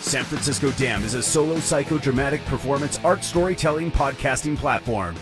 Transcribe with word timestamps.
San 0.00 0.24
Francisco 0.24 0.70
Dam 0.72 1.04
is 1.04 1.14
a 1.14 1.22
solo 1.22 1.56
psychodramatic 1.56 2.44
performance 2.46 2.98
art 3.04 3.22
storytelling 3.22 3.90
podcasting 3.92 4.56
platform. 4.56 5.14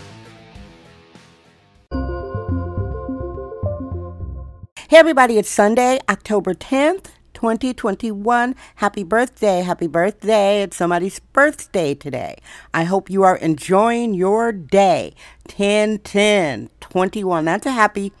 Hey, 4.89 4.97
everybody, 4.97 5.37
it's 5.37 5.49
Sunday, 5.49 5.99
October 6.09 6.53
10th. 6.53 7.07
2021. 7.33 8.53
Happy 8.75 9.03
birthday. 9.03 9.61
Happy 9.61 9.87
birthday. 9.87 10.61
It's 10.61 10.75
somebody's 10.75 11.19
birthday 11.19 11.95
today. 11.95 12.35
I 12.73 12.83
hope 12.83 13.09
you 13.09 13.23
are 13.23 13.37
enjoying 13.37 14.13
your 14.13 14.51
day. 14.51 15.13
10 15.47 15.99
10 15.99 16.69
21. 16.81 17.45
That's 17.45 17.65
a 17.65 17.71
happy 17.71 18.11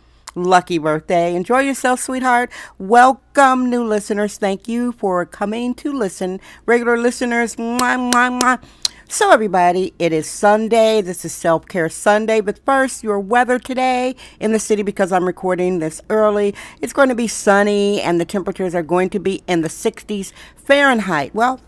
lucky 0.43 0.77
birthday. 0.77 1.35
Enjoy 1.35 1.59
yourself, 1.59 1.99
sweetheart. 1.99 2.51
Welcome, 2.77 3.69
new 3.69 3.83
listeners. 3.83 4.37
Thank 4.37 4.67
you 4.67 4.93
for 4.93 5.25
coming 5.25 5.73
to 5.75 5.91
listen. 5.91 6.39
Regular 6.65 6.97
listeners, 6.97 7.55
mwah, 7.55 8.11
mwah, 8.11 8.39
mwah. 8.39 8.63
So, 9.11 9.31
everybody, 9.31 9.93
it 9.97 10.13
is 10.13 10.29
Sunday. 10.29 11.01
This 11.01 11.25
is 11.25 11.33
Self 11.33 11.65
Care 11.65 11.89
Sunday. 11.89 12.41
But 12.41 12.63
first, 12.63 13.03
your 13.03 13.19
weather 13.19 13.57
today 13.57 14.15
in 14.39 14.51
the 14.51 14.59
city, 14.59 14.83
because 14.83 15.11
I'm 15.11 15.25
recording 15.25 15.79
this 15.79 15.99
early, 16.11 16.53
it's 16.79 16.93
going 16.93 17.09
to 17.09 17.15
be 17.15 17.27
sunny 17.27 18.01
and 18.01 18.21
the 18.21 18.25
temperatures 18.25 18.75
are 18.75 18.83
going 18.83 19.09
to 19.09 19.19
be 19.19 19.41
in 19.47 19.61
the 19.61 19.67
60s 19.67 20.31
Fahrenheit. 20.55 21.33
Well, 21.33 21.59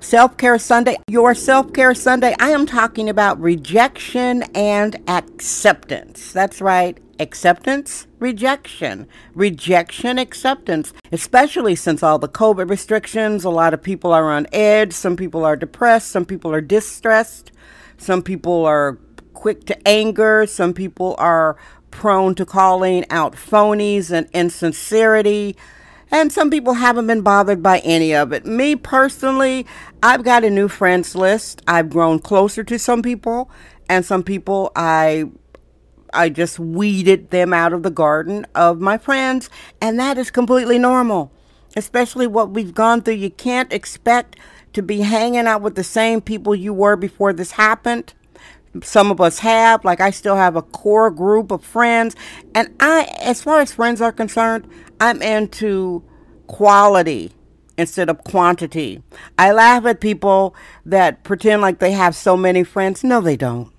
Self 0.00 0.38
Care 0.38 0.58
Sunday, 0.58 0.96
your 1.08 1.34
Self 1.34 1.74
Care 1.74 1.94
Sunday, 1.94 2.34
I 2.40 2.50
am 2.50 2.64
talking 2.64 3.10
about 3.10 3.38
rejection 3.38 4.42
and 4.54 4.98
acceptance. 5.06 6.32
That's 6.32 6.62
right, 6.62 6.98
acceptance, 7.18 8.06
rejection, 8.18 9.06
rejection, 9.34 10.18
acceptance, 10.18 10.94
especially 11.12 11.76
since 11.76 12.02
all 12.02 12.18
the 12.18 12.28
COVID 12.28 12.70
restrictions. 12.70 13.44
A 13.44 13.50
lot 13.50 13.74
of 13.74 13.82
people 13.82 14.10
are 14.12 14.30
on 14.30 14.46
edge. 14.54 14.94
Some 14.94 15.16
people 15.16 15.44
are 15.44 15.54
depressed. 15.54 16.08
Some 16.08 16.24
people 16.24 16.50
are 16.52 16.62
distressed. 16.62 17.52
Some 17.98 18.22
people 18.22 18.64
are 18.64 18.98
quick 19.34 19.66
to 19.66 19.86
anger. 19.86 20.46
Some 20.46 20.72
people 20.72 21.14
are 21.18 21.58
prone 21.90 22.34
to 22.36 22.46
calling 22.46 23.04
out 23.10 23.34
phonies 23.34 24.10
and 24.10 24.28
insincerity. 24.32 25.56
And 26.10 26.32
some 26.32 26.50
people 26.50 26.74
haven't 26.74 27.06
been 27.06 27.22
bothered 27.22 27.62
by 27.62 27.78
any 27.80 28.14
of 28.14 28.32
it. 28.32 28.44
Me 28.44 28.74
personally, 28.74 29.66
I've 30.02 30.24
got 30.24 30.44
a 30.44 30.50
new 30.50 30.68
friends 30.68 31.14
list. 31.14 31.62
I've 31.68 31.88
grown 31.88 32.18
closer 32.18 32.64
to 32.64 32.78
some 32.78 33.02
people, 33.02 33.50
and 33.88 34.04
some 34.04 34.22
people 34.22 34.72
I 34.74 35.30
I 36.12 36.28
just 36.28 36.58
weeded 36.58 37.30
them 37.30 37.52
out 37.52 37.72
of 37.72 37.84
the 37.84 37.90
garden 37.90 38.46
of 38.54 38.80
my 38.80 38.98
friends, 38.98 39.48
and 39.80 39.98
that 40.00 40.18
is 40.18 40.30
completely 40.30 40.78
normal. 40.78 41.32
Especially 41.76 42.26
what 42.26 42.50
we've 42.50 42.74
gone 42.74 43.02
through. 43.02 43.14
You 43.14 43.30
can't 43.30 43.72
expect 43.72 44.36
to 44.72 44.82
be 44.82 45.02
hanging 45.02 45.46
out 45.46 45.62
with 45.62 45.76
the 45.76 45.84
same 45.84 46.20
people 46.20 46.54
you 46.54 46.74
were 46.74 46.96
before 46.96 47.32
this 47.32 47.52
happened. 47.52 48.14
Some 48.82 49.10
of 49.10 49.20
us 49.20 49.40
have, 49.40 49.84
like 49.84 50.00
I 50.00 50.10
still 50.10 50.36
have 50.36 50.54
a 50.54 50.62
core 50.62 51.10
group 51.10 51.50
of 51.50 51.64
friends, 51.64 52.14
and 52.54 52.74
I 52.78 53.08
as 53.20 53.42
far 53.42 53.60
as 53.60 53.72
friends 53.72 54.00
are 54.00 54.12
concerned, 54.12 54.68
I'm 55.00 55.20
into 55.22 56.04
quality 56.46 57.32
instead 57.76 58.08
of 58.08 58.22
quantity. 58.24 59.02
I 59.38 59.52
laugh 59.52 59.84
at 59.86 60.00
people 60.00 60.54
that 60.84 61.24
pretend 61.24 61.62
like 61.62 61.78
they 61.78 61.92
have 61.92 62.14
so 62.14 62.36
many 62.36 62.62
friends. 62.62 63.02
No, 63.02 63.20
they 63.20 63.36
don't. 63.36 63.72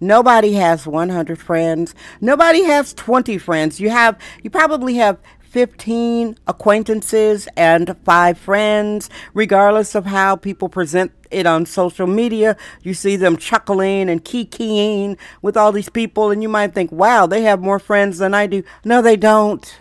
Nobody 0.00 0.54
has 0.54 0.86
100 0.86 1.38
friends. 1.38 1.94
Nobody 2.20 2.62
has 2.64 2.94
20 2.94 3.36
friends. 3.38 3.80
You 3.80 3.90
have 3.90 4.16
you 4.42 4.50
probably 4.50 4.94
have 4.94 5.18
15 5.40 6.38
acquaintances 6.46 7.48
and 7.56 7.96
5 8.04 8.38
friends 8.38 9.10
regardless 9.34 9.94
of 9.94 10.06
how 10.06 10.36
people 10.36 10.68
present 10.68 11.12
it 11.30 11.46
on 11.46 11.66
social 11.66 12.06
media. 12.06 12.56
You 12.82 12.94
see 12.94 13.16
them 13.16 13.36
chuckling 13.36 14.08
and 14.08 14.24
kikiing 14.24 15.16
with 15.42 15.56
all 15.56 15.72
these 15.72 15.88
people 15.88 16.30
and 16.30 16.42
you 16.42 16.48
might 16.48 16.74
think, 16.74 16.90
"Wow, 16.92 17.26
they 17.26 17.42
have 17.42 17.60
more 17.60 17.78
friends 17.78 18.18
than 18.18 18.34
I 18.34 18.46
do." 18.46 18.62
No, 18.84 19.02
they 19.02 19.16
don't. 19.16 19.80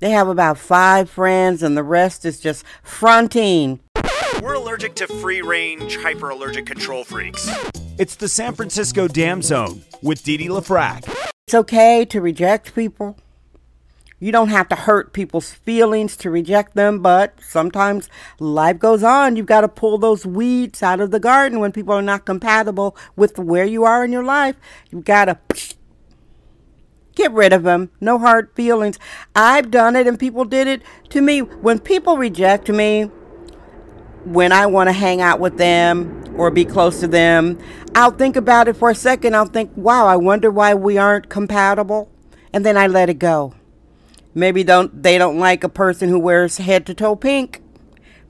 They 0.00 0.10
have 0.10 0.28
about 0.28 0.58
5 0.58 1.10
friends 1.10 1.62
and 1.62 1.76
the 1.76 1.82
rest 1.82 2.24
is 2.24 2.38
just 2.38 2.64
fronting. 2.82 3.80
We're 4.40 4.54
allergic 4.54 4.94
to 4.96 5.08
free 5.08 5.42
range, 5.42 5.96
hyper 5.96 6.30
allergic 6.30 6.66
control 6.66 7.02
freaks. 7.02 7.50
It's 7.98 8.14
the 8.14 8.28
San 8.28 8.54
Francisco 8.54 9.08
Dam 9.08 9.42
Zone 9.42 9.82
with 10.00 10.22
Didi 10.22 10.46
LaFrac. 10.46 11.08
It's 11.48 11.54
okay 11.54 12.04
to 12.04 12.20
reject 12.20 12.74
people. 12.74 13.16
You 14.20 14.32
don't 14.32 14.48
have 14.48 14.68
to 14.70 14.74
hurt 14.74 15.12
people's 15.12 15.52
feelings 15.52 16.16
to 16.18 16.30
reject 16.30 16.74
them, 16.74 17.00
but 17.00 17.38
sometimes 17.40 18.08
life 18.40 18.78
goes 18.78 19.04
on. 19.04 19.36
You've 19.36 19.46
got 19.46 19.60
to 19.60 19.68
pull 19.68 19.96
those 19.96 20.26
weeds 20.26 20.82
out 20.82 21.00
of 21.00 21.12
the 21.12 21.20
garden 21.20 21.60
when 21.60 21.70
people 21.70 21.94
are 21.94 22.02
not 22.02 22.24
compatible 22.24 22.96
with 23.14 23.38
where 23.38 23.64
you 23.64 23.84
are 23.84 24.04
in 24.04 24.10
your 24.10 24.24
life. 24.24 24.56
You've 24.90 25.04
got 25.04 25.26
to 25.26 25.38
get 27.14 27.32
rid 27.32 27.52
of 27.52 27.62
them. 27.62 27.90
No 28.00 28.18
hard 28.18 28.50
feelings. 28.54 28.98
I've 29.36 29.70
done 29.70 29.94
it 29.94 30.08
and 30.08 30.18
people 30.18 30.44
did 30.44 30.66
it 30.66 30.82
to 31.10 31.20
me. 31.20 31.40
When 31.40 31.78
people 31.78 32.16
reject 32.16 32.68
me, 32.68 33.10
when 34.24 34.50
I 34.50 34.66
want 34.66 34.88
to 34.88 34.92
hang 34.92 35.20
out 35.20 35.38
with 35.38 35.58
them 35.58 36.34
or 36.36 36.50
be 36.50 36.64
close 36.64 36.98
to 37.00 37.08
them, 37.08 37.58
I'll 37.94 38.10
think 38.10 38.34
about 38.36 38.66
it 38.66 38.76
for 38.76 38.90
a 38.90 38.94
second. 38.94 39.36
I'll 39.36 39.46
think, 39.46 39.70
wow, 39.76 40.06
I 40.06 40.16
wonder 40.16 40.50
why 40.50 40.74
we 40.74 40.98
aren't 40.98 41.28
compatible. 41.28 42.10
And 42.52 42.66
then 42.66 42.76
I 42.76 42.88
let 42.88 43.08
it 43.08 43.18
go. 43.18 43.54
Maybe 44.38 44.62
don't 44.62 45.02
they 45.02 45.18
don't 45.18 45.40
like 45.40 45.64
a 45.64 45.68
person 45.68 46.08
who 46.08 46.18
wears 46.20 46.58
head 46.58 46.86
to 46.86 46.94
toe 46.94 47.16
pink. 47.16 47.60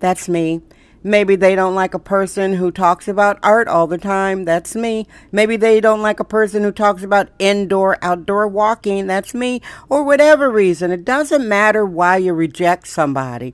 That's 0.00 0.26
me. 0.26 0.62
Maybe 1.02 1.36
they 1.36 1.54
don't 1.54 1.74
like 1.74 1.92
a 1.92 1.98
person 1.98 2.54
who 2.54 2.70
talks 2.70 3.08
about 3.08 3.38
art 3.42 3.68
all 3.68 3.86
the 3.86 3.98
time. 3.98 4.46
That's 4.46 4.74
me. 4.74 5.06
Maybe 5.30 5.58
they 5.58 5.82
don't 5.82 6.00
like 6.00 6.18
a 6.18 6.24
person 6.24 6.62
who 6.62 6.72
talks 6.72 7.02
about 7.02 7.28
indoor, 7.38 7.98
outdoor 8.00 8.48
walking. 8.48 9.06
That's 9.06 9.34
me. 9.34 9.60
Or 9.90 10.02
whatever 10.02 10.50
reason. 10.50 10.92
It 10.92 11.04
doesn't 11.04 11.46
matter 11.46 11.84
why 11.84 12.16
you 12.16 12.32
reject 12.32 12.88
somebody. 12.88 13.52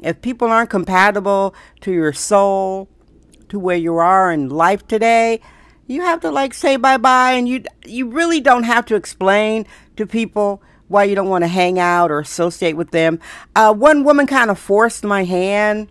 If 0.00 0.22
people 0.22 0.46
aren't 0.46 0.70
compatible 0.70 1.56
to 1.80 1.90
your 1.90 2.12
soul, 2.12 2.88
to 3.48 3.58
where 3.58 3.76
you 3.76 3.96
are 3.96 4.30
in 4.30 4.48
life 4.48 4.86
today, 4.86 5.40
you 5.88 6.02
have 6.02 6.20
to 6.20 6.30
like 6.30 6.54
say 6.54 6.76
bye 6.76 6.98
bye 6.98 7.32
and 7.32 7.48
you 7.48 7.64
you 7.84 8.08
really 8.08 8.40
don't 8.40 8.64
have 8.64 8.86
to 8.86 8.94
explain 8.94 9.66
to 9.96 10.06
people 10.06 10.62
why 10.88 11.04
you 11.04 11.14
don't 11.14 11.28
want 11.28 11.42
to 11.42 11.48
hang 11.48 11.78
out 11.78 12.10
or 12.10 12.20
associate 12.20 12.76
with 12.76 12.90
them. 12.90 13.18
Uh, 13.54 13.72
one 13.72 14.04
woman 14.04 14.26
kind 14.26 14.50
of 14.50 14.58
forced 14.58 15.04
my 15.04 15.24
hand. 15.24 15.88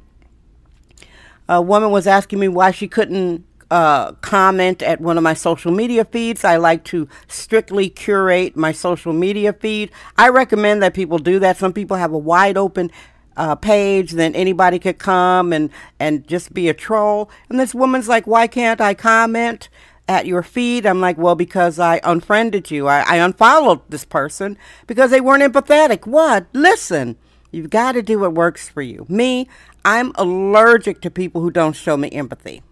A 1.47 1.61
woman 1.61 1.91
was 1.91 2.07
asking 2.07 2.39
me 2.39 2.47
why 2.47 2.72
she 2.72 2.88
couldn't 2.88 3.45
uh, 3.69 4.13
comment 4.13 4.81
at 4.81 5.01
one 5.01 5.17
of 5.17 5.23
my 5.23 5.34
social 5.34 5.72
media 5.72 6.05
feeds. 6.05 6.44
I 6.44 6.57
like 6.57 6.84
to 6.85 7.07
strictly 7.28 7.89
curate 7.89 8.55
my 8.55 8.72
social 8.72 9.13
media 9.13 9.53
feed. 9.53 9.91
I 10.17 10.29
recommend 10.29 10.81
that 10.84 10.94
people 10.94 11.17
do 11.17 11.39
that. 11.39 11.57
Some 11.57 11.73
people 11.73 11.97
have 11.97 12.13
a 12.13 12.17
wide 12.17 12.57
open 12.57 12.91
uh, 13.38 13.55
page, 13.55 14.11
then 14.11 14.34
anybody 14.34 14.79
could 14.79 14.97
come 14.97 15.52
and, 15.52 15.70
and 15.99 16.28
just 16.28 16.53
be 16.53 16.70
a 16.70 16.73
troll. 16.73 17.29
And 17.49 17.59
this 17.59 17.75
woman's 17.75 18.08
like, 18.08 18.25
why 18.25 18.47
can't 18.47 18.79
I 18.79 18.93
comment 18.93 19.70
at 20.07 20.25
your 20.25 20.43
feed? 20.43 20.85
I'm 20.85 21.02
like, 21.02 21.17
well, 21.17 21.35
because 21.35 21.79
I 21.79 21.99
unfriended 22.03 22.72
you. 22.72 22.87
I, 22.87 23.02
I 23.02 23.16
unfollowed 23.17 23.81
this 23.90 24.05
person 24.05 24.57
because 24.87 25.11
they 25.11 25.22
weren't 25.22 25.43
empathetic. 25.43 26.05
What? 26.05 26.47
Listen, 26.53 27.17
you've 27.52 27.69
got 27.69 27.93
to 27.93 28.02
do 28.02 28.19
what 28.19 28.34
works 28.34 28.69
for 28.69 28.81
you. 28.81 29.05
Me, 29.09 29.47
I'm 29.84 30.11
allergic 30.16 31.02
to 31.02 31.11
people 31.11 31.41
who 31.41 31.52
don't 31.52 31.75
show 31.75 31.97
me 31.97 32.09
empathy. 32.11 32.63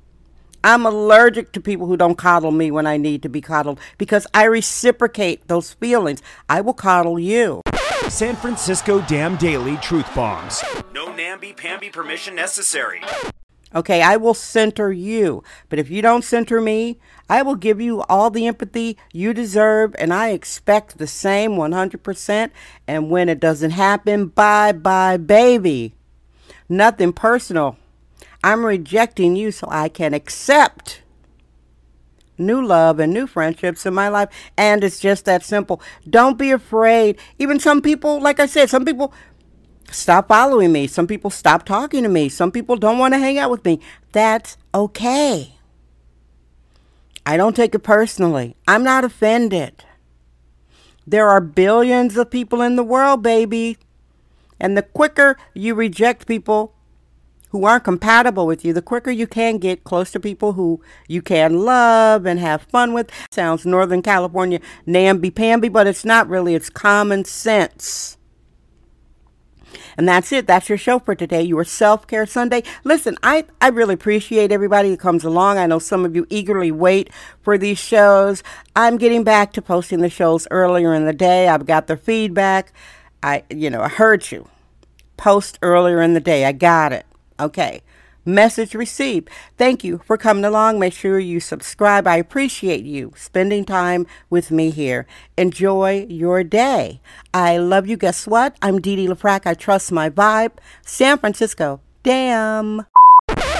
I'm 0.63 0.85
allergic 0.85 1.51
to 1.53 1.59
people 1.59 1.88
who 1.88 1.97
don't 1.97 2.18
coddle 2.18 2.51
me 2.51 2.71
when 2.71 2.88
I 2.88 2.95
need 2.95 3.21
to 3.24 3.30
be 3.30 3.41
coddled 3.41 3.79
because 3.97 4.25
I 4.33 4.45
reciprocate 4.45 5.47
those 5.50 5.74
feelings. 5.74 6.21
I 6.47 6.62
will 6.62 6.74
coddle 6.74 7.19
you. 7.19 7.62
San 8.07 8.36
Francisco 8.36 9.01
Dam 9.01 9.36
Daily 9.36 9.75
Truth 9.77 10.13
Bombs. 10.15 10.63
No 10.94 11.13
namby-pamby 11.13 11.89
permission 11.89 12.36
necessary. 12.36 13.01
Okay, 13.75 14.02
I 14.02 14.18
will 14.18 14.34
center 14.34 14.92
you. 14.92 15.44
But 15.70 15.80
if 15.80 15.90
you 15.90 16.02
don't 16.02 16.24
center 16.24 16.62
me, 16.62 17.00
I 17.30 17.42
will 17.42 17.56
give 17.56 17.81
you 17.81 18.02
all 18.04 18.30
the 18.30 18.46
empathy 18.46 18.98
you 19.12 19.34
deserve, 19.34 19.96
and 19.98 20.14
I 20.14 20.30
expect 20.30 20.98
the 20.98 21.08
same 21.08 21.52
100%. 21.52 22.52
And 22.88 23.10
when 23.10 23.30
it 23.30 23.40
doesn't 23.40 23.72
happen, 23.72 24.28
bye 24.28 24.72
bye, 24.72 25.18
baby. 25.18 25.94
Nothing 26.70 27.14
personal. 27.14 27.78
I'm 28.44 28.66
rejecting 28.66 29.36
you 29.36 29.52
so 29.52 29.68
I 29.72 29.90
can 29.90 30.14
accept 30.14 31.02
new 32.38 32.66
love 32.66 33.00
and 33.00 33.14
new 33.14 33.28
friendships 33.28 33.86
in 33.86 33.94
my 33.94 34.10
life. 34.10 34.30
And 34.58 34.84
it's 34.84 35.00
just 35.00 35.25
that 35.25 35.44
simple. 35.44 35.81
Don't 36.10 36.38
be 36.38 36.52
afraid. 36.52 37.18
Even 37.40 37.60
some 37.60 37.81
people, 37.81 38.20
like 38.22 38.40
I 38.40 38.46
said, 38.46 38.70
some 38.70 38.86
people 38.86 39.14
stop 39.94 40.28
following 40.28 40.72
me. 40.72 40.88
Some 40.88 41.07
people 41.07 41.30
stop 41.30 41.66
talking 41.66 42.04
to 42.04 42.10
me. 42.10 42.30
Some 42.30 42.51
people 42.51 42.75
don't 42.75 43.00
want 43.00 43.13
to 43.13 43.19
hang 43.19 43.38
out 43.38 43.51
with 43.51 43.63
me. 43.66 43.80
That's 44.12 44.57
okay. 44.74 45.56
I 47.25 47.38
don't 47.38 47.56
take 47.56 47.74
it 47.74 47.80
personally. 47.80 48.56
I'm 48.68 48.84
not 48.84 49.06
offended. 49.06 49.86
There 51.07 51.30
are 51.30 51.42
billions 51.42 52.18
of 52.18 52.30
people 52.30 52.62
in 52.62 52.75
the 52.75 52.84
world, 52.84 53.24
baby. 53.24 53.78
And 54.60 54.78
the 54.78 54.84
quicker 54.84 55.38
you 55.54 55.75
reject 55.75 56.28
people 56.28 56.74
who 57.50 57.66
aren't 57.66 57.84
compatible 57.84 58.48
with 58.48 58.66
you, 58.66 58.74
the 58.74 58.81
quicker 58.81 59.12
you 59.12 59.28
can 59.28 59.57
get 59.57 59.84
close 59.84 60.12
to 60.12 60.19
people 60.19 60.54
who 60.54 60.81
you 61.07 61.22
can 61.22 61.63
love 61.66 62.25
and 62.25 62.39
have 62.39 62.63
fun 62.63 62.94
with. 62.94 63.12
Sounds 63.31 63.66
Northern 63.66 64.01
California 64.01 64.60
namby-pamby, 64.86 65.69
but 65.69 65.86
it's 65.86 66.04
not 66.04 66.28
really. 66.28 66.56
It's 66.56 66.69
common 66.69 67.25
sense. 67.25 68.18
And 69.98 70.08
that's 70.08 70.31
it. 70.31 70.48
That's 70.48 70.70
your 70.70 70.78
show 70.78 71.00
for 71.00 71.16
today. 71.16 71.42
Your 71.42 71.64
self 71.64 72.08
care 72.08 72.25
Sunday. 72.25 72.64
Listen, 72.84 73.18
I, 73.24 73.46
I 73.62 73.70
really 73.70 73.94
appreciate 73.94 74.52
everybody 74.52 74.90
that 74.92 75.00
comes 75.00 75.24
along. 75.24 75.58
I 75.58 75.66
know 75.66 75.80
some 75.80 76.06
of 76.06 76.16
you 76.16 76.25
eagerly 76.30 76.72
wait 76.72 77.10
for 77.42 77.58
these 77.58 77.80
shows. 77.80 78.44
I'm 78.75 78.98
getting 78.98 79.24
back 79.24 79.54
to 79.54 79.62
posting 79.62 80.00
the 80.00 80.10
shows 80.10 80.48
earlier 80.52 80.94
in 80.94 81.06
the 81.06 81.14
day. 81.14 81.48
I've 81.48 81.66
got 81.66 81.88
the 81.88 81.98
feedback. 81.98 82.74
I, 83.22 83.44
you 83.50 83.70
know, 83.70 83.81
I 83.81 83.90
heard 83.90 84.31
you. 84.31 84.48
Post 85.18 85.60
earlier 85.62 86.02
in 86.02 86.14
the 86.14 86.20
day. 86.20 86.46
I 86.46 86.52
got 86.52 86.92
it. 86.92 87.06
Okay. 87.40 87.81
Message 88.25 88.74
received. 88.74 89.30
Thank 89.58 89.84
you 89.84 90.02
for 90.06 90.18
coming 90.18 90.46
along. 90.46 90.80
Make 90.80 90.94
sure 90.94 91.20
you 91.20 91.42
subscribe. 91.42 92.08
I 92.08 92.16
appreciate 92.18 92.86
you 92.86 93.12
spending 93.18 93.66
time 93.66 94.08
with 94.30 94.50
me 94.50 94.70
here. 94.70 95.06
Enjoy 95.38 96.06
your 96.10 96.44
day. 96.44 97.02
I 97.34 97.58
love 97.58 97.86
you. 97.88 97.98
Guess 97.98 98.25
what? 98.25 98.56
I'm 98.62 98.80
Dee 98.80 98.96
Dee 98.96 99.08
LaFrac. 99.08 99.46
I 99.46 99.54
trust 99.54 99.92
my 99.92 100.10
vibe. 100.10 100.54
San 100.86 101.18
Francisco. 101.18 101.81
Damn. 102.04 102.86